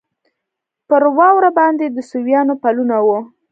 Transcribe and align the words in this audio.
پر 0.87 1.03
واوره 1.17 1.51
باندې 1.59 1.85
د 1.89 1.97
سویانو 2.11 2.53
پلونه 2.61 2.97
وو. 3.05 3.19